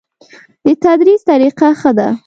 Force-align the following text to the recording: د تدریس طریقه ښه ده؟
د 0.65 0.67
تدریس 0.83 1.21
طریقه 1.29 1.67
ښه 1.79 1.91
ده؟ 1.97 2.07